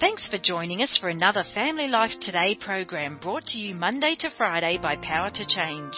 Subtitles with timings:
[0.00, 4.30] Thanks for joining us for another Family Life Today program brought to you Monday to
[4.30, 5.92] Friday by Power to Change.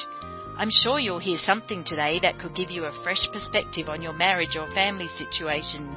[0.57, 4.15] I'm sure you'll hear something today that could give you a fresh perspective on your
[4.15, 5.95] marriage or family situation.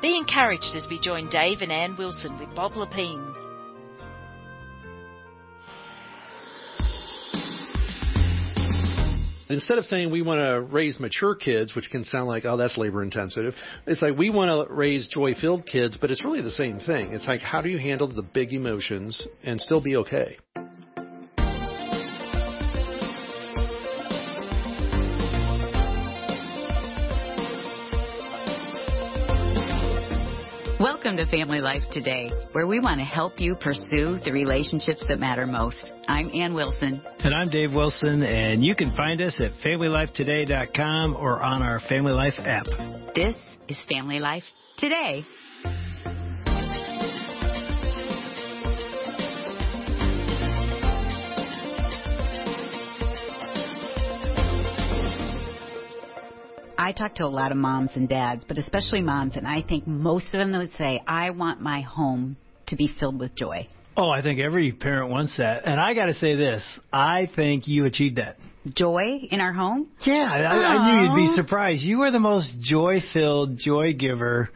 [0.00, 3.41] Be encouraged as we join Dave and Ann Wilson with Bob Lepine.
[9.52, 12.78] Instead of saying we want to raise mature kids, which can sound like, oh, that's
[12.78, 13.54] labor intensive,
[13.86, 17.12] it's like we want to raise joy filled kids, but it's really the same thing.
[17.12, 20.38] It's like, how do you handle the big emotions and still be okay?
[30.82, 35.20] Welcome to Family Life Today, where we want to help you pursue the relationships that
[35.20, 35.92] matter most.
[36.08, 37.00] I'm Ann Wilson.
[37.20, 42.10] And I'm Dave Wilson, and you can find us at FamilyLifeToday.com or on our Family
[42.10, 42.66] Life app.
[43.14, 43.36] This
[43.68, 44.42] is Family Life
[44.76, 45.22] Today.
[56.82, 59.86] I talk to a lot of moms and dads, but especially moms, and I think
[59.86, 63.68] most of them would say, I want my home to be filled with joy.
[63.96, 65.62] Oh, I think every parent wants that.
[65.64, 68.36] And I got to say this I think you achieved that.
[68.74, 69.88] Joy in our home?
[70.04, 71.82] Yeah, I, I knew you'd be surprised.
[71.82, 74.50] You are the most joy filled, joy giver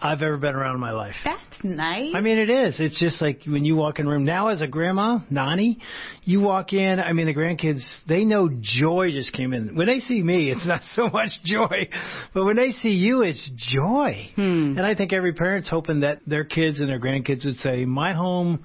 [0.00, 1.16] I've ever been around in my life.
[1.24, 2.12] That's nice.
[2.14, 2.76] I mean, it is.
[2.78, 5.78] It's just like when you walk in a room now as a grandma, Nani,
[6.22, 7.00] you walk in.
[7.00, 9.74] I mean, the grandkids they know joy just came in.
[9.74, 11.88] When they see me, it's not so much joy,
[12.32, 14.30] but when they see you, it's joy.
[14.36, 14.74] Hmm.
[14.76, 18.12] And I think every parent's hoping that their kids and their grandkids would say, "My
[18.12, 18.64] home."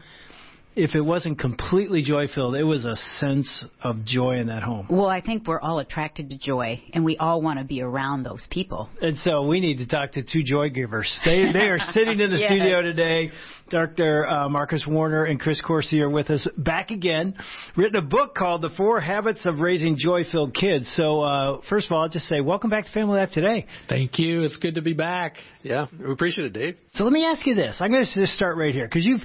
[0.75, 4.87] If it wasn't completely joy filled, it was a sense of joy in that home.
[4.89, 8.23] Well, I think we're all attracted to joy, and we all want to be around
[8.23, 8.89] those people.
[9.01, 11.19] And so we need to talk to two joy givers.
[11.25, 12.49] They they are sitting in the yes.
[12.49, 13.31] studio today.
[13.69, 14.27] Dr.
[14.27, 17.33] Uh, Marcus Warner and Chris Coursey are with us back again.
[17.75, 20.93] Written a book called The Four Habits of Raising Joy Filled Kids.
[20.95, 23.65] So, uh, first of all, I'll just say welcome back to Family Life today.
[23.89, 24.43] Thank you.
[24.43, 25.37] It's good to be back.
[25.63, 26.77] Yeah, we appreciate it, Dave.
[26.95, 27.77] So let me ask you this.
[27.79, 29.23] I'm going to just start right here because you've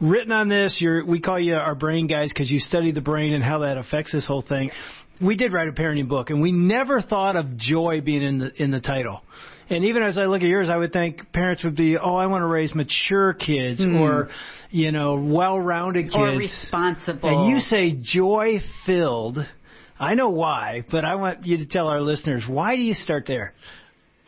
[0.00, 0.76] written on this.
[0.80, 3.76] You're, we call you our brain guys because you study the brain and how that
[3.78, 4.70] affects this whole thing.
[5.20, 8.62] We did write a parenting book, and we never thought of joy being in the
[8.62, 9.20] in the title.
[9.70, 12.26] And even as I look at yours, I would think parents would be, oh, I
[12.26, 14.00] want to raise mature kids Mm.
[14.00, 14.30] or,
[14.70, 16.16] you know, well-rounded kids.
[16.16, 17.28] Or responsible.
[17.28, 19.38] And you say joy-filled.
[20.00, 23.24] I know why, but I want you to tell our listeners why do you start
[23.26, 23.52] there?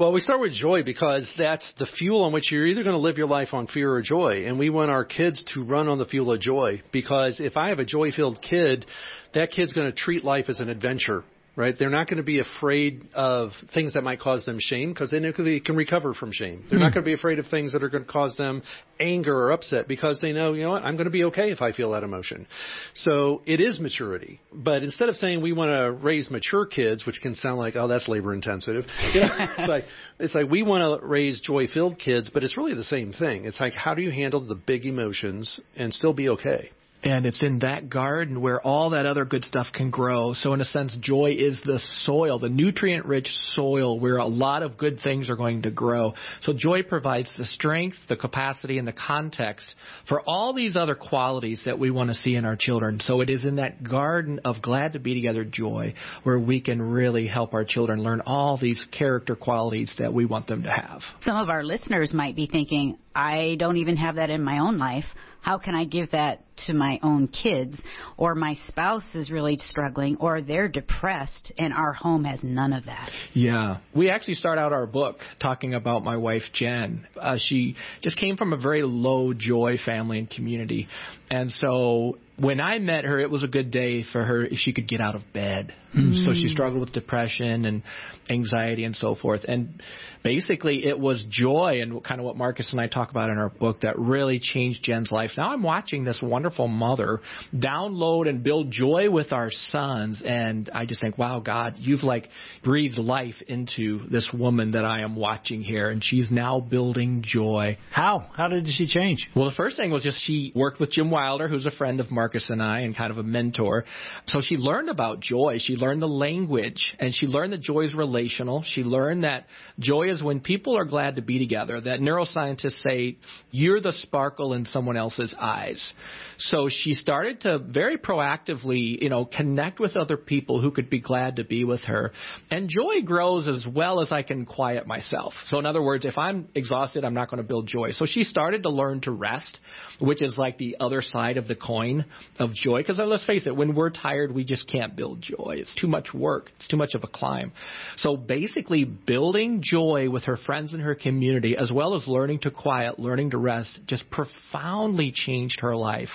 [0.00, 2.98] Well, we start with joy because that's the fuel on which you're either going to
[2.98, 4.46] live your life on fear or joy.
[4.46, 7.68] And we want our kids to run on the fuel of joy because if I
[7.68, 8.86] have a joy filled kid,
[9.34, 11.22] that kid's going to treat life as an adventure.
[11.56, 11.74] Right?
[11.76, 15.18] They're not going to be afraid of things that might cause them shame because they
[15.18, 16.64] know they can recover from shame.
[16.70, 16.94] They're not hmm.
[16.94, 18.62] going to be afraid of things that are going to cause them
[19.00, 21.60] anger or upset because they know, you know what, I'm going to be okay if
[21.60, 22.46] I feel that emotion.
[22.94, 24.40] So it is maturity.
[24.52, 27.88] But instead of saying we want to raise mature kids, which can sound like, oh,
[27.88, 29.84] that's labor intensive, you know, it's like
[30.18, 33.44] it's like we want to raise joy filled kids, but it's really the same thing.
[33.44, 36.70] It's like how do you handle the big emotions and still be okay?
[37.02, 40.34] And it's in that garden where all that other good stuff can grow.
[40.34, 44.62] So in a sense, joy is the soil, the nutrient rich soil where a lot
[44.62, 46.12] of good things are going to grow.
[46.42, 49.74] So joy provides the strength, the capacity, and the context
[50.08, 53.00] for all these other qualities that we want to see in our children.
[53.00, 55.94] So it is in that garden of glad to be together joy
[56.24, 60.46] where we can really help our children learn all these character qualities that we want
[60.48, 61.00] them to have.
[61.24, 64.76] Some of our listeners might be thinking, I don't even have that in my own
[64.76, 65.04] life.
[65.40, 67.80] How can I give that to my own kids?
[68.16, 72.84] Or my spouse is really struggling, or they're depressed, and our home has none of
[72.86, 73.10] that.
[73.32, 73.78] Yeah.
[73.94, 77.06] We actually start out our book talking about my wife, Jen.
[77.18, 80.88] Uh, she just came from a very low joy family and community.
[81.30, 84.72] And so when I met her, it was a good day for her if she
[84.72, 85.74] could get out of bed.
[85.92, 87.82] So she struggled with depression and
[88.28, 89.40] anxiety and so forth.
[89.46, 89.82] And
[90.22, 93.48] basically, it was joy and kind of what Marcus and I talk about in our
[93.48, 95.30] book that really changed Jen's life.
[95.36, 97.20] Now I'm watching this wonderful mother
[97.54, 100.22] download and build joy with our sons.
[100.24, 102.28] And I just think, wow, God, you've like
[102.62, 105.90] breathed life into this woman that I am watching here.
[105.90, 107.78] And she's now building joy.
[107.90, 108.26] How?
[108.36, 109.28] How did she change?
[109.34, 112.10] Well, the first thing was just she worked with Jim Wilder, who's a friend of
[112.10, 113.84] Marcus and I and kind of a mentor.
[114.26, 115.58] So she learned about joy.
[115.60, 118.62] She learned the language and she learned that joy is relational.
[118.66, 119.46] She learned that
[119.78, 121.80] joy is when people are glad to be together.
[121.80, 123.16] That neuroscientists say
[123.50, 125.92] you're the sparkle in someone else's eyes.
[126.38, 131.00] So she started to very proactively, you know, connect with other people who could be
[131.00, 132.12] glad to be with her.
[132.50, 135.32] And joy grows as well as I can quiet myself.
[135.46, 137.92] So in other words, if I'm exhausted, I'm not going to build joy.
[137.92, 139.58] So she started to learn to rest,
[140.00, 142.06] which is like the other side of the coin
[142.38, 142.80] of joy.
[142.80, 145.56] Because let's face it, when we're tired, we just can't build joy.
[145.56, 146.50] It's too much work.
[146.56, 147.52] It's too much of a climb.
[147.96, 152.50] So basically, building joy with her friends and her community, as well as learning to
[152.50, 156.10] quiet, learning to rest, just profoundly changed her life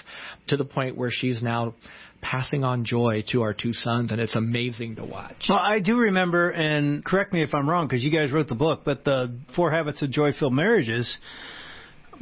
[0.47, 1.73] to the point where she's now
[2.21, 5.45] passing on joy to our two sons, and it's amazing to watch.
[5.47, 8.55] Well, I do remember, and correct me if I'm wrong, because you guys wrote the
[8.55, 11.17] book, but the Four Habits of Joy-Filled Marriages,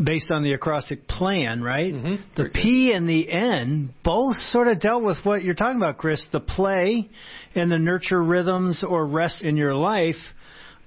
[0.04, 1.94] based on the acrostic plan, right?
[1.94, 2.24] Mm-hmm.
[2.36, 6.26] The P and the N both sort of dealt with what you're talking about, Chris.
[6.32, 7.10] The play
[7.54, 10.16] and the nurture rhythms or rest in your life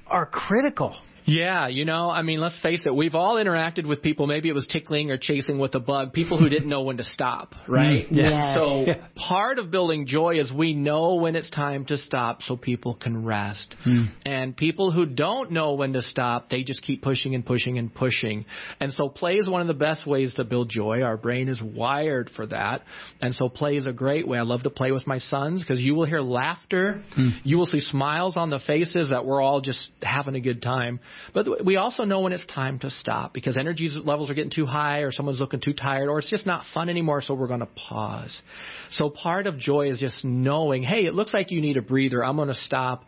[0.09, 0.95] are critical.
[1.27, 4.55] Yeah, you know, I mean, let's face it, we've all interacted with people, maybe it
[4.55, 7.69] was tickling or chasing with a bug, people who didn't know when to stop, mm,
[7.69, 8.07] right?
[8.11, 8.55] yeah.
[8.55, 9.07] So Yeah.
[9.17, 13.25] part of building joy is we know when it's time to stop so people can
[13.25, 13.75] rest.
[13.83, 14.05] Hmm.
[14.25, 17.93] And people who don't know when to stop, they just keep pushing and pushing and
[17.93, 18.45] pushing.
[18.81, 21.03] And so play is one of the best ways to build joy.
[21.03, 22.83] Our brain is wired for that.
[23.21, 24.39] And so play is a great way.
[24.39, 27.03] I love to play with my sons because you will hear laughter.
[27.15, 27.31] Hmm.
[27.43, 31.01] You will see smiles on the faces that we're all just having a good time.
[31.35, 34.67] But we also know when it's time to stop because energy levels are getting too
[34.67, 37.23] high or someone's looking too tired or it's just not fun anymore.
[37.23, 38.41] So we're going to pause.
[38.91, 42.25] So part of joy is just knowing, hey, it looks like you need a breather.
[42.25, 43.05] I'm going to stop.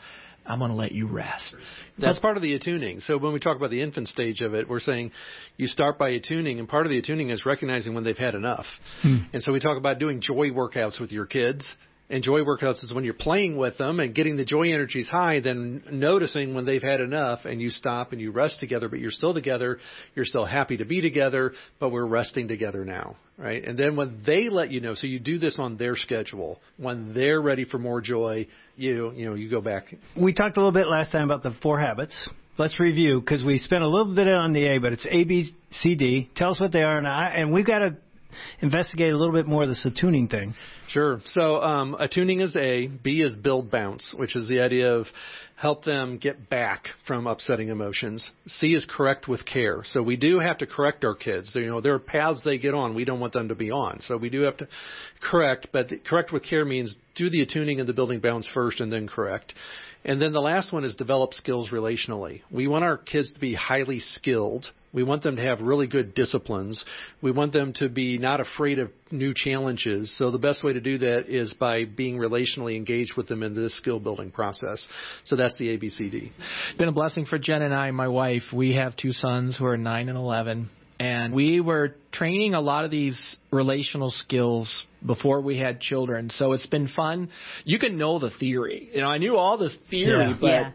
[0.48, 1.54] I'm going to let you rest.
[1.98, 3.00] That's part of the attuning.
[3.00, 5.12] So when we talk about the infant stage of it, we're saying
[5.56, 8.64] you start by attuning, and part of the attuning is recognizing when they've had enough.
[9.02, 9.18] Hmm.
[9.34, 11.74] And so we talk about doing joy workouts with your kids.
[12.10, 15.40] And joy workouts is when you're playing with them and getting the joy energies high,
[15.40, 19.10] then noticing when they've had enough and you stop and you rest together, but you're
[19.10, 19.78] still together.
[20.14, 23.62] You're still happy to be together, but we're resting together now, right?
[23.62, 26.60] And then when they let you know, so you do this on their schedule.
[26.78, 28.46] When they're ready for more joy,
[28.76, 29.94] you, you know, you go back.
[30.16, 32.28] We talked a little bit last time about the four habits.
[32.56, 35.54] Let's review because we spent a little bit on the A, but it's A, B,
[35.72, 36.30] C, D.
[36.36, 37.96] Tell us what they are, and, I, and we've got to
[38.60, 40.54] investigate a little bit more of this attuning thing.
[40.88, 41.20] Sure.
[41.24, 42.86] So um, attuning is A.
[42.88, 45.06] B is build bounce, which is the idea of
[45.56, 48.30] help them get back from upsetting emotions.
[48.46, 49.82] C is correct with care.
[49.84, 51.52] So we do have to correct our kids.
[51.54, 54.00] You know, there are paths they get on we don't want them to be on.
[54.00, 54.68] So we do have to
[55.20, 58.92] correct, but correct with care means do the attuning and the building bounce first and
[58.92, 59.52] then correct.
[60.04, 62.42] And then the last one is develop skills relationally.
[62.50, 64.66] We want our kids to be highly skilled.
[64.92, 66.82] We want them to have really good disciplines.
[67.20, 70.16] We want them to be not afraid of new challenges.
[70.16, 73.54] So the best way to do that is by being relationally engaged with them in
[73.54, 74.86] this skill building process.
[75.24, 76.30] So that's the ABCD.
[76.78, 78.44] Been a blessing for Jen and I, my wife.
[78.52, 80.70] We have two sons who are 9 and 11.
[81.00, 86.30] And we were training a lot of these relational skills before we had children.
[86.30, 87.30] So it's been fun.
[87.64, 88.88] You can know the theory.
[88.92, 90.36] You know, I knew all this theory, Yeah.
[90.40, 90.70] but Yeah.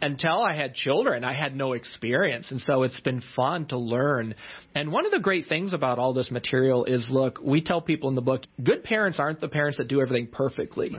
[0.00, 2.50] until I had children, I had no experience.
[2.50, 4.34] And so it's been fun to learn.
[4.74, 8.08] And one of the great things about all this material is look, we tell people
[8.08, 10.96] in the book, good parents aren't the parents that do everything perfectly.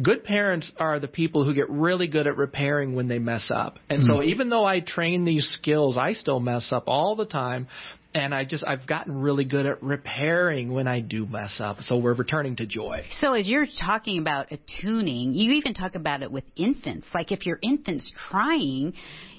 [0.00, 3.78] Good parents are the people who get really good at repairing when they mess up.
[3.88, 4.22] And so hmm.
[4.22, 7.66] even though I train these skills, I still mess up all the time.
[8.12, 11.80] And I just, I've gotten really good at repairing when I do mess up.
[11.82, 13.04] So we're returning to joy.
[13.20, 17.06] So as you're talking about attuning, you even talk about it with infants.
[17.14, 18.94] Like if your infant's crying,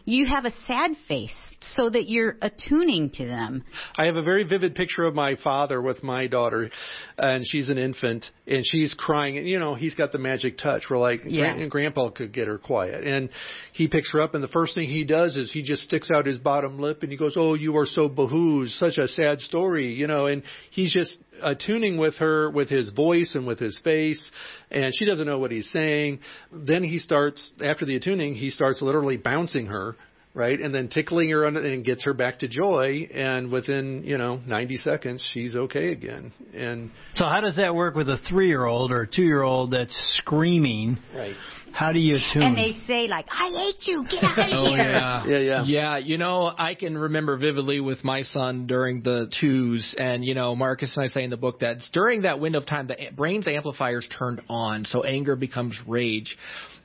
[0.06, 1.32] you have a sad face
[1.76, 3.64] so that you're attuning to them.
[3.96, 6.70] I have a very vivid picture of my father with my daughter,
[7.18, 9.38] and she's an infant, and she's crying.
[9.38, 11.54] And you know, he's got the magic touch where like Yeah.
[11.54, 13.30] Gran- Grandpa could get her quiet, and
[13.74, 16.26] he picks her up, and the first thing he does is he just sticks out
[16.26, 19.94] his bottom lip, and he goes, "Oh, you are so behoozed, such a sad story,"
[19.94, 24.32] you know, and he's just attuning with her with his voice and with his face,
[24.70, 26.20] and she doesn't know what he's saying.
[26.52, 29.96] Then he starts after the attuning, he starts literally bouncing her
[30.34, 30.60] right?
[30.60, 33.10] And then tickling her on and gets her back to joy.
[33.14, 36.32] And within, you know, 90 seconds, she's okay again.
[36.54, 40.98] And So how does that work with a three-year-old or a two-year-old that's screaming?
[41.16, 41.36] right.
[41.74, 42.44] How do you attune?
[42.44, 44.58] And they say like, I hate you, get out of here.
[44.58, 45.26] Oh, yeah.
[45.26, 45.64] Yeah, yeah.
[45.66, 50.36] Yeah, you know, I can remember vividly with my son during the twos, and, you
[50.36, 52.98] know, Marcus and I say in the book that during that window of time, the
[53.16, 56.38] brain's amplifiers turned on, so anger becomes rage.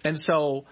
[0.05, 0.67] And so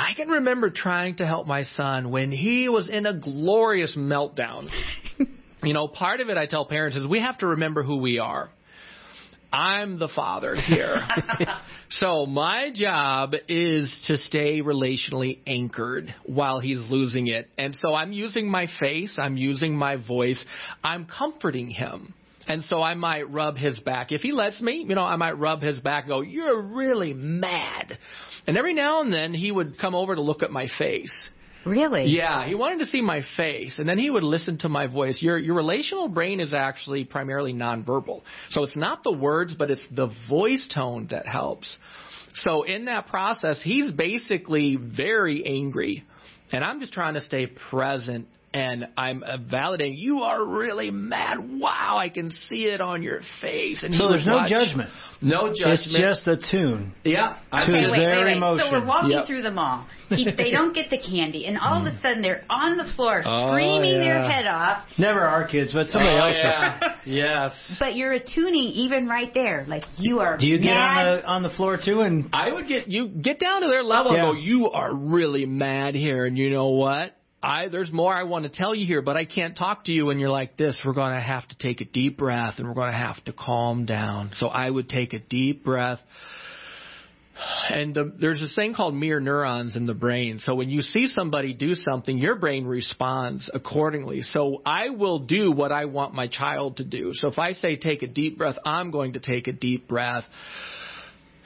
[0.00, 4.70] I can remember trying to help my son when he was in a glorious meltdown.
[5.62, 8.18] you know, part of it I tell parents is we have to remember who we
[8.18, 8.48] are.
[9.52, 11.06] I'm the father here.
[11.90, 17.50] so my job is to stay relationally anchored while he's losing it.
[17.58, 20.42] And so I'm using my face, I'm using my voice,
[20.82, 22.14] I'm comforting him.
[22.50, 24.10] And so I might rub his back.
[24.10, 27.96] If he lets me, you know, I might rub his back go, You're really mad.
[28.48, 31.30] And every now and then he would come over to look at my face.
[31.64, 32.06] Really?
[32.06, 35.22] Yeah, he wanted to see my face, and then he would listen to my voice.
[35.22, 39.84] Your your relational brain is actually primarily nonverbal, so it's not the words, but it's
[39.94, 41.76] the voice tone that helps.
[42.32, 46.02] So in that process, he's basically very angry,
[46.50, 49.98] and I'm just trying to stay present and I'm uh, validating.
[49.98, 51.38] You are really mad.
[51.38, 53.84] Wow, I can see it on your face.
[53.84, 54.50] And so there's no watch.
[54.50, 54.90] judgment.
[55.22, 55.80] No judgment.
[55.80, 56.94] It's just a tune.
[57.04, 57.38] Yeah.
[57.52, 58.36] Okay, wait, wait, wait.
[58.36, 58.66] Emotion.
[58.66, 59.26] So we're walking yep.
[59.26, 59.86] through the mall.
[60.10, 62.02] He, they don't get the candy, and all of a mm.
[62.02, 64.00] sudden they're on the floor oh, screaming yeah.
[64.00, 64.84] their head off.
[64.98, 66.42] Never our kids, but somebody oh, else's.
[66.42, 66.96] Yeah.
[67.46, 67.76] yes.
[67.78, 70.36] But you're attuning even right there, like you are.
[70.36, 72.00] Do you get on the on the floor too?
[72.00, 74.24] And I would get you get down to their level yeah.
[74.24, 74.40] and go.
[74.40, 77.14] You are really mad here, and you know what?
[77.42, 80.06] I there's more I want to tell you here, but I can't talk to you
[80.06, 80.80] when you're like this.
[80.84, 83.32] We're going to have to take a deep breath and we're going to have to
[83.32, 84.32] calm down.
[84.36, 86.00] So I would take a deep breath.
[87.70, 90.40] And the, there's this thing called mirror neurons in the brain.
[90.40, 94.20] So when you see somebody do something, your brain responds accordingly.
[94.20, 97.12] So I will do what I want my child to do.
[97.14, 100.24] So if I say take a deep breath, I'm going to take a deep breath.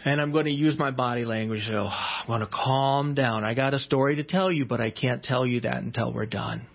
[0.05, 1.63] And I'm going to use my body language.
[1.67, 3.43] So I'm going to calm down.
[3.45, 6.27] I got a story to tell you, but I can't tell you that until we're
[6.27, 6.67] done.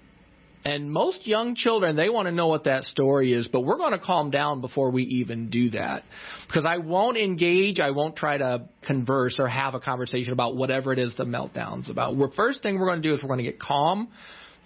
[0.66, 3.94] And most young children, they want to know what that story is, but we're going
[3.94, 6.04] to calm down before we even do that.
[6.48, 10.92] Because I won't engage, I won't try to converse or have a conversation about whatever
[10.92, 12.18] it is the meltdown's about.
[12.18, 14.10] The first thing we're going to do is we're going to get calm,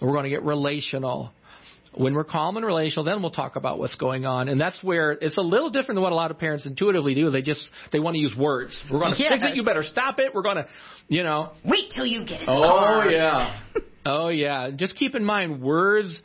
[0.00, 1.32] we're going to get relational.
[1.96, 5.12] When we're calm and relational, then we'll talk about what's going on, and that's where
[5.12, 7.30] it's a little different than what a lot of parents intuitively do.
[7.30, 8.80] They just they want to use words.
[8.90, 9.30] We're going to Yeah.
[9.30, 9.54] fix it.
[9.56, 10.34] You better stop it.
[10.34, 10.66] We're going to,
[11.08, 11.52] you know.
[11.64, 12.48] Wait till you get it.
[12.48, 13.60] Oh yeah.
[14.06, 14.70] oh yeah.
[14.74, 16.20] Just keep in mind words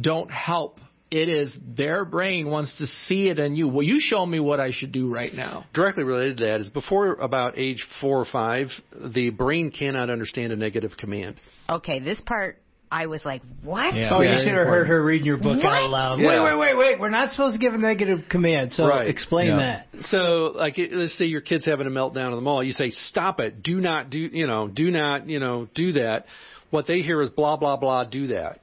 [0.00, 0.80] don't help.
[1.08, 3.68] It is their brain wants to see it in you.
[3.68, 5.64] Well, you show me what I should do right now.
[5.72, 10.52] Directly related to that is before about age four or five, the brain cannot understand
[10.52, 11.36] a negative command.
[11.70, 12.58] Okay, this part
[12.90, 13.94] I was like, what?
[13.96, 14.10] Yeah.
[14.12, 15.66] oh, you Very should have heard her reading your book What?
[15.66, 16.20] out loud.
[16.20, 16.28] Yeah.
[16.44, 17.00] Wait, wait, wait, wait.
[17.00, 18.74] We're not supposed to give a negative command.
[18.74, 19.08] So Right.
[19.08, 19.82] explain Yeah.
[19.92, 20.04] that.
[20.04, 22.62] So, like, let's say your kid's having a meltdown in the mall.
[22.62, 23.62] You say, "Stop it!
[23.62, 26.26] Do not do, you know, do not, you know, do that."
[26.70, 28.04] What they hear is blah blah blah.
[28.04, 28.60] Do that,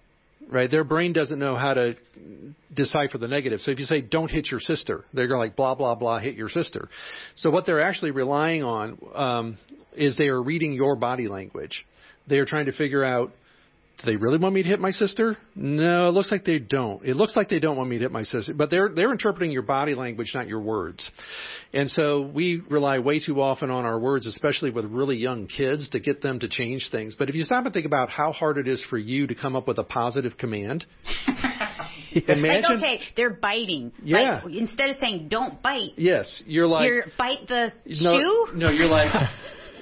[0.49, 0.71] right?
[0.71, 1.95] Their brain doesn't know how to
[2.73, 3.59] decipher the negative.
[3.61, 6.19] So if you say, "Don't hit your sister," they're going like blah blah blah.
[6.19, 6.87] Hit your sister.
[7.35, 9.57] So what they're actually relying on um,
[9.95, 11.85] is they are reading your body language.
[12.27, 13.31] They are trying to figure out
[14.00, 15.38] do they really want me to hit my sister?
[15.55, 17.05] No, it looks like they don't.
[17.05, 19.51] It looks like they don't want me to hit my sister, but they're they're interpreting
[19.51, 21.09] your body language, not your words.
[21.73, 25.89] And so we rely way too often on our words, especially with really young kids,
[25.89, 27.15] to get them to change things.
[27.17, 29.55] But if you stop and think about how hard it is for you to come
[29.55, 30.85] up with a positive command,
[32.13, 32.79] imagine.
[32.79, 33.91] Like, okay, they're biting.
[34.01, 34.41] Yeah.
[34.43, 38.47] Like, instead of saying don't bite, Yes, you're like you're bite the no, shoe.
[38.57, 39.13] no, you're like.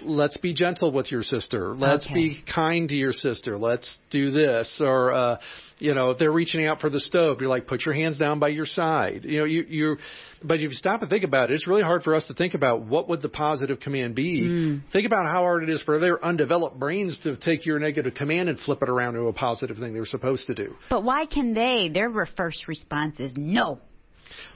[0.04, 1.76] Let's be gentle with your sister.
[1.76, 2.14] Let's Okay.
[2.14, 3.58] be kind to your sister.
[3.58, 4.80] Let's do this.
[4.80, 5.38] Or, uh,
[5.80, 8.40] you know, if they're reaching out for the stove, you're like, put your hands down
[8.40, 9.22] by your side.
[9.26, 9.98] You know, you, you,
[10.44, 12.54] but if you stop and think about it, it's really hard for us to think
[12.54, 14.80] about what would the positive command be.
[14.92, 18.50] Think about how hard it is for their undeveloped brains to take your negative command
[18.50, 20.76] and flip it around to a positive thing they're supposed to do.
[20.90, 21.90] But why can they?
[21.94, 23.80] Their first response is no.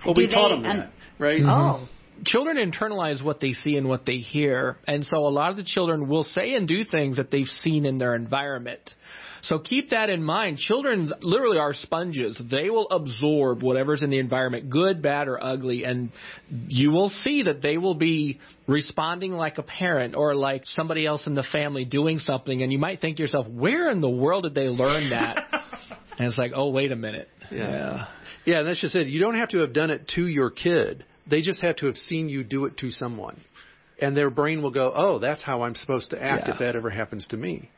[0.06, 1.42] Well, Do we taught they- them that, and- right?
[1.44, 1.88] Oh,
[2.24, 5.64] Children internalize what they see and what they hear, and so a lot of the
[5.64, 8.80] children will say and do things that they've seen in their environment.
[9.44, 10.58] So keep that in mind.
[10.58, 12.42] Children literally are sponges.
[12.50, 16.12] They will absorb whatever's in the environment, good, bad, or ugly, and
[16.68, 21.28] you will see that they will be responding like a parent or like somebody else
[21.28, 24.44] in the family doing something, and you might think to yourself, where in the world
[24.44, 25.46] did they learn that?
[26.18, 27.30] and it's like, oh, wait a minute.
[27.52, 28.08] Yeah.
[28.46, 29.08] Yeah, and that's just it.
[29.08, 31.04] You don't have to have done it to your kid.
[31.28, 33.42] They just have to have seen you do it to someone.
[34.00, 36.54] And their brain will go, oh, that's how I'm supposed to act Yeah.
[36.54, 37.72] if that ever happens to me.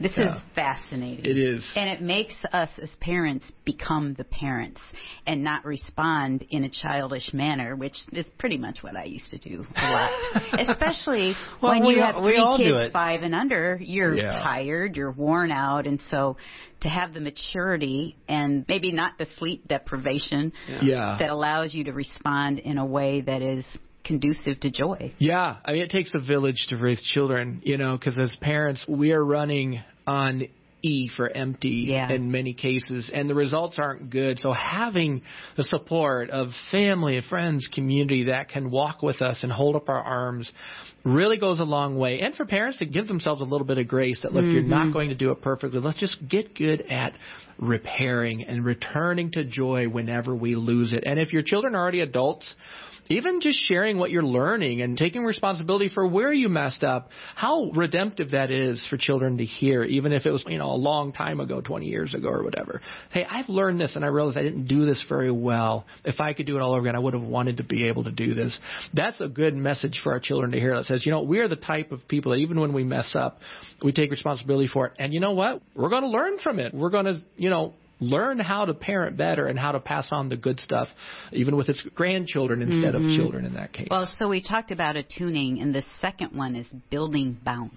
[0.00, 0.36] This Yeah.
[0.36, 1.24] is fascinating.
[1.24, 1.68] It is.
[1.76, 4.80] And it makes us as parents become the parents
[5.26, 9.38] and not respond in a childish manner, which is pretty much what I used to
[9.38, 10.10] do a lot.
[10.58, 14.40] Especially Well, when you all- have three kids, five and under, you're Yeah.
[14.42, 16.36] tired, you're worn out, and so
[16.80, 21.16] to have the maturity and maybe not the sleep deprivation Yeah.
[21.18, 23.64] that allows you to respond in a way that is
[24.08, 25.14] conducive to joy.
[25.18, 28.84] Yeah, I mean, it takes a village to raise children, you know, because as parents,
[28.88, 30.48] we are running on
[30.80, 32.12] E for empty Yeah.
[32.12, 34.38] in many cases, and the results aren't good.
[34.38, 35.22] So having
[35.56, 40.00] the support of family, friends, community that can walk with us and hold up our
[40.00, 40.50] arms
[41.04, 42.20] really goes a long way.
[42.20, 44.84] And for parents to give themselves a little bit of grace that look, you're not
[44.84, 44.92] mm-hmm.
[44.92, 45.80] going to do it perfectly.
[45.80, 47.14] Let's just get good at
[47.58, 51.02] repairing and returning to joy whenever we lose it.
[51.04, 52.54] And if your children are already adults,
[53.08, 57.70] even just sharing what you're learning and taking responsibility for where you messed up, how
[57.74, 61.12] redemptive that is for children to hear, even if it was, you know, a long
[61.12, 62.80] time ago, 20 years ago or whatever.
[63.10, 65.86] Hey, I've learned this and I realized I didn't do this very well.
[66.04, 68.04] If I could do it all over again, I would have wanted to be able
[68.04, 68.58] to do this.
[68.94, 71.48] That's a good message for our children to hear that says, you know, we are
[71.48, 73.38] the type of people that even when we mess up,
[73.82, 74.92] we take responsibility for it.
[74.98, 75.62] And you know what?
[75.74, 76.74] We're going to learn from it.
[76.74, 80.28] We're going to, you know, learn how to parent better and how to pass on
[80.28, 80.88] the good stuff,
[81.32, 83.88] even with its grandchildren instead of children in that case.
[83.90, 87.74] Well, so we talked about attuning, and the second one is building bounce.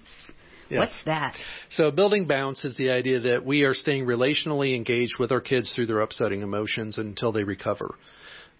[0.68, 0.78] Yes.
[0.78, 1.36] What's that?
[1.70, 5.70] So building bounce is the idea that we are staying relationally engaged with our kids
[5.74, 7.94] through their upsetting emotions until they recover.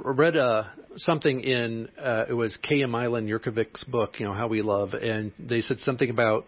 [0.05, 0.65] I read uh,
[0.97, 2.95] something in uh, it was K.M.
[2.95, 6.45] Island Yerkovich's book, you know, How We Love, and they said something about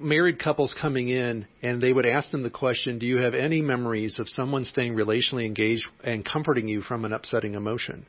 [0.00, 3.60] married couples coming in and they would ask them the question, do you have any
[3.60, 8.06] memories of someone staying relationally engaged and comforting you from an upsetting emotion?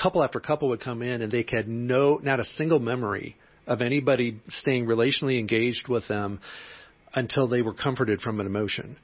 [0.00, 3.36] Couple after couple would come in and they had no, not a single memory
[3.66, 6.40] of anybody staying relationally engaged with them
[7.14, 8.96] until they were comforted from an emotion.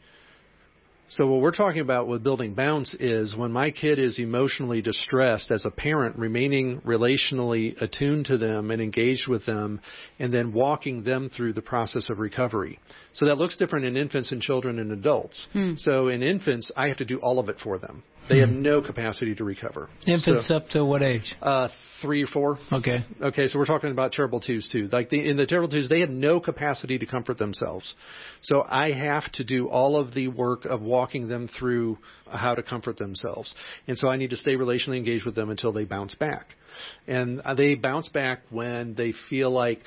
[1.09, 5.53] So what we're talking about with building bounce is when my kid is emotionally distressed
[5.53, 9.81] as a parent, remaining relationally attuned to them and engaged with them,
[10.19, 12.81] and then walking them through the process of recovery.
[13.13, 15.47] So that looks different in infants and children and adults.
[15.53, 15.75] Hmm.
[15.77, 18.03] So in infants, I have to do all of it for them.
[18.29, 19.89] They have no capacity to recover.
[20.07, 21.35] Infants So, up to what age?
[21.41, 21.69] uh,
[22.03, 22.59] three or four.
[22.73, 23.05] Okay.
[23.23, 24.89] Okay, so we're talking about terrible twos too.
[24.93, 27.95] Like the, in the terrible twos, they have no capacity to comfort themselves.
[28.43, 31.99] So I have to do all of the work of walking them through
[32.31, 33.55] how to comfort themselves.
[33.87, 36.49] And so I need to stay relationally engaged with them until they bounce back.
[37.07, 39.81] And uh, they bounce back when they feel like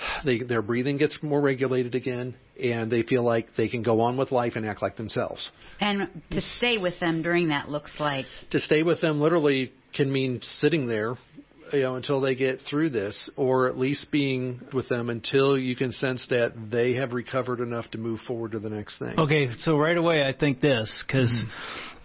[0.24, 4.16] they, their breathing gets more regulated again and they feel like they can go on
[4.16, 5.50] with life and act like themselves.
[5.80, 8.26] And to stay with them during that looks like?
[8.50, 11.16] To stay with them literally can mean sitting there
[11.72, 15.76] you know until they get through this or at least being with them until you
[15.76, 19.18] can sense that they have recovered enough to move forward to the next thing.
[19.18, 21.32] Okay, so right away I think this because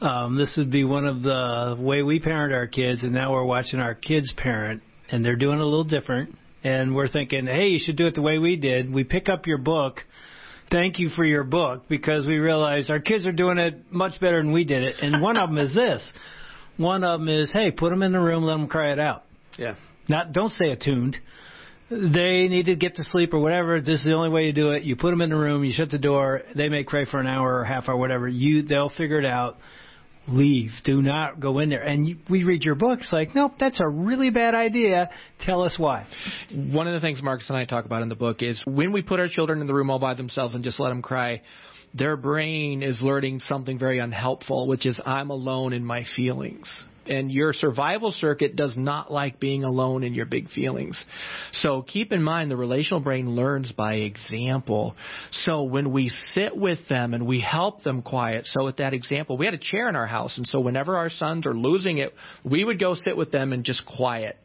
[0.02, 3.46] um, this would be one of the way we parent our kids, and now we're
[3.46, 7.68] watching our kids parent, and they're doing it a little different, and we're thinking, hey,
[7.68, 8.92] you should do it the way we did.
[8.92, 10.00] We pick up your book.
[10.72, 14.42] Thank you for your book because we realize our kids are doing it much better
[14.42, 16.12] than we did it, and one of them is this.
[16.78, 19.24] One of them is, hey, put them in the room, let them cry it out.
[19.58, 19.76] yeah
[20.10, 21.18] Not don't stay attuned.
[21.92, 23.80] They need to get to sleep or whatever.
[23.80, 24.82] This is the only way you do it.
[24.82, 25.64] You put them in the room.
[25.64, 26.42] You shut the door.
[26.56, 28.28] They may cry for an hour or half hour, whatever.
[28.28, 29.58] You they'll figure it out.
[30.28, 30.72] Leave.
[30.84, 31.84] Do not go in there.
[31.84, 35.10] And you, we read your books like, nope, that's a really bad idea.
[35.42, 36.08] Tell us why.
[36.52, 39.02] One of the things Marcus and I talk about in the book is when we
[39.02, 41.42] put our children in the room all by themselves and just let them cry,
[41.94, 46.86] their brain is learning something very unhelpful, which is I'm alone in my feelings.
[47.08, 51.04] And your survival circuit does not like being alone in your big feelings.
[51.52, 54.96] So keep in mind the relational brain learns by example.
[55.32, 59.38] So when we sit with them and we help them quiet, so with that example,
[59.38, 62.14] we had a chair in our house, and so whenever our sons are losing it,
[62.44, 64.38] we would go sit with them and just quiet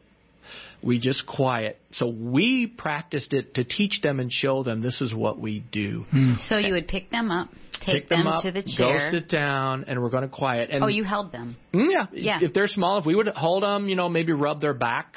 [0.83, 1.77] we just quiet.
[1.91, 6.05] So we practiced it to teach them and show them this is what we do.
[6.11, 6.33] Hmm.
[6.47, 7.49] so you would pick them up,
[7.81, 8.97] take Pick them, up, to the chair.
[8.97, 10.69] go sit down, and we're going to quiet.
[10.71, 11.57] And oh, you held them.
[11.73, 12.39] Mm, yeah, Yeah.
[12.41, 15.15] If they're small, if we would hold them, you know, maybe rub their back.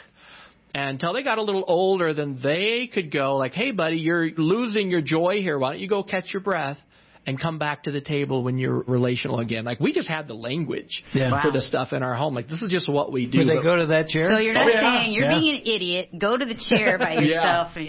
[0.74, 4.90] Until they got a little older, then they could go like, "Hey, buddy, you're losing
[4.90, 5.56] your joy here.
[5.56, 6.78] Why don't you go catch your breath
[7.26, 10.34] and come back to the table when you're relational again?" Like we just had the
[10.34, 11.40] language Yeah.
[11.40, 11.52] for Wow.
[11.52, 12.34] the stuff in our home.
[12.34, 13.38] Like this is just what we do.
[13.38, 14.30] Would they But- go to that chair?
[14.30, 15.00] So you're not Oh, yeah.
[15.02, 15.38] saying you're Yeah.
[15.38, 16.08] being an idiot.
[16.18, 17.76] Go to the chair by yourself.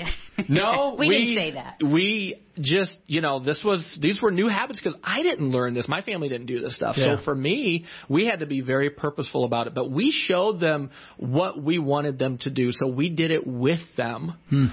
[0.49, 1.77] No, we, didn't say that.
[1.81, 5.87] We just, you know, this was these were new habits because I didn't learn this.
[5.87, 6.97] My family didn't do this stuff.
[6.97, 7.15] Yeah.
[7.15, 9.73] So for me, we had to be very purposeful about it.
[9.73, 12.73] But we showed them what we wanted them to do.
[12.73, 14.33] So we did it with them.
[14.49, 14.65] Hmm.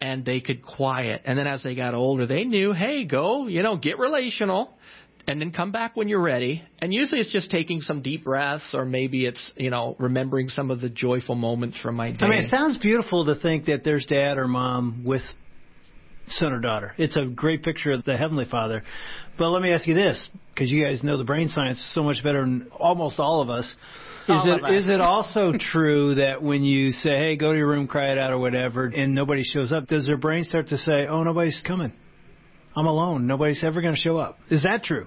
[0.00, 1.22] And they could quiet.
[1.26, 4.74] And then as they got older, they knew, hey, go, you know, get relational
[5.26, 6.62] and then come back when you're ready.
[6.80, 10.70] And usually it's just taking some deep breaths or maybe it's, you know, remembering some
[10.70, 12.24] of the joyful moments from my day.
[12.24, 15.22] I mean, it sounds beautiful to think that there's dad or mom with
[16.28, 16.94] son or daughter.
[16.96, 18.82] It's a great picture of the Heavenly Father.
[19.38, 22.22] But let me ask you this, because you guys know the brain science so much
[22.24, 23.76] better than almost all of us.
[24.30, 24.82] Is All it us.
[24.82, 28.18] is it also true that when you say, "Hey, go to your room, cry it
[28.18, 31.60] out," or whatever, and nobody shows up, does their brain start to say, "Oh, nobody's
[31.66, 31.92] coming"?
[32.76, 33.26] I'm alone.
[33.26, 34.38] Nobody's ever going to show up.
[34.50, 35.06] Is that true?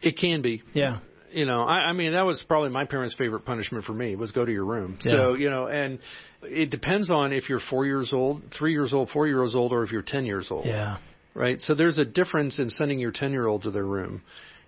[0.00, 0.62] It can be.
[0.72, 0.98] Yeah.
[1.32, 4.32] You know, I, I mean, that was probably my parents' favorite punishment for me was
[4.32, 4.98] go to your room.
[5.02, 5.12] Yeah.
[5.12, 5.98] So, you know, and
[6.42, 9.82] it depends on if you're four years old, three years old, four years old, or
[9.82, 10.64] if you're 10 years old.
[10.64, 10.98] Yeah.
[11.34, 11.60] Right?
[11.60, 14.22] So there's a difference in sending your 10 year old to their room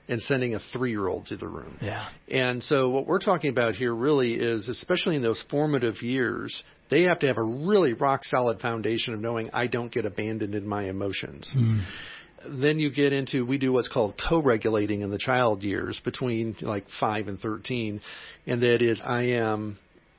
[0.09, 1.79] and sending a three year old to the room.
[1.81, 2.09] Yeah.
[2.29, 7.03] And so what we're talking about here really is, especially in those formative years, they
[7.03, 10.67] have to have a really rock solid foundation of knowing I don't get abandoned in
[10.67, 11.51] my emotions.
[11.55, 11.85] Mm.
[12.61, 16.87] Then you get into, we do what's called co-regulating in the child years between like
[17.01, 18.01] 5 and 13.
[18.47, 19.79] And that is I am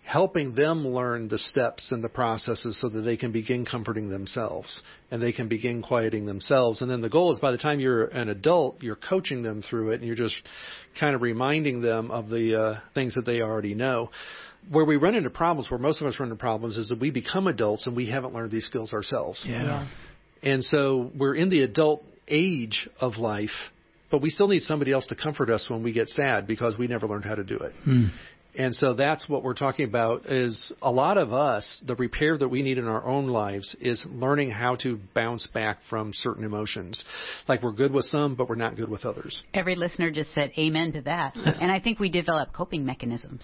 [0.09, 4.81] helping them learn the steps and the processes so that they can begin comforting themselves
[5.11, 6.81] and they can begin quieting themselves.
[6.81, 9.91] And then the goal is by the time you're an adult, you're coaching them through
[9.91, 10.35] it and you're just
[10.99, 14.09] kind of reminding them of the uh, things that they already know.
[14.71, 17.11] Where we run into problems, where most of us run into problems, is that we
[17.11, 19.45] become adults and we haven't learned these skills ourselves.
[19.47, 19.87] Yeah.
[20.41, 23.49] And so we're in the adult age of life,
[24.09, 26.87] but we still need somebody else to comfort us when we get sad because we
[26.87, 27.73] never learned how to do it.
[28.57, 32.47] And so that's what we're talking about is a lot of us, the repair that
[32.47, 37.03] we need in our own lives is learning how to bounce back from certain emotions.
[37.47, 39.43] Like we're good with some, but we're not good with others.
[39.53, 41.35] Every listener just said amen to that.
[41.61, 43.43] and I think we develop coping mechanisms.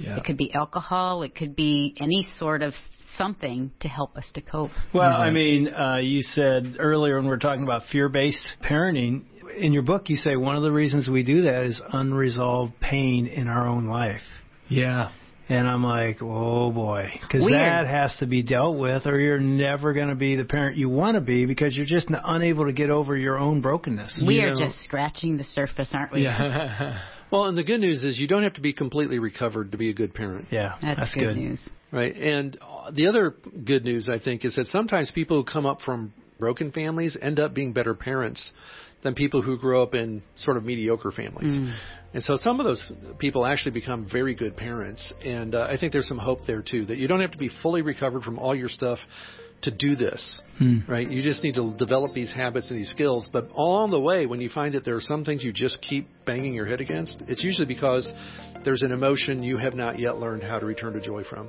[0.00, 0.16] Yeah.
[0.16, 2.72] It could be alcohol, it could be any sort of
[3.16, 4.70] something to help us to cope.
[4.92, 9.24] Well, I mean, uh, you said earlier when we were talking about fear-based parenting,
[9.56, 13.26] in your book you say one of the reasons we do that is unresolved pain
[13.26, 14.22] in our own life.
[14.68, 15.10] Yeah.
[15.48, 19.92] And I'm like, oh boy, because that has to be dealt with, or you're never
[19.92, 22.72] going to be the parent you want to be because you're just n- unable to
[22.72, 24.24] get over your own brokenness.
[24.26, 26.22] We You are know- just scratching the surface, aren't we?
[26.24, 27.00] Yeah.
[27.28, 29.90] Well, and the good news is you don't have to be completely recovered to be
[29.90, 30.46] a good parent.
[30.52, 31.60] Yeah, That's, good, news.
[31.90, 32.14] Right.
[32.16, 35.80] And uh, the other good news, I think, is that sometimes people who come up
[35.80, 38.52] from broken families end up being better parents
[39.02, 41.56] than people who grow up in sort of mediocre families.
[42.14, 42.82] And so some of those
[43.18, 45.12] people actually become very good parents.
[45.24, 47.50] And uh, I think there's some hope there, too, that you don't have to be
[47.62, 48.98] fully recovered from all your stuff
[49.62, 50.40] to do this,
[50.88, 51.10] right?
[51.10, 53.28] You just need to develop these habits and these skills.
[53.32, 56.08] But along the way, when you find that there are some things you just keep
[56.24, 58.10] banging your head against, it's usually because
[58.64, 61.48] there's an emotion you have not yet learned how to return to joy from.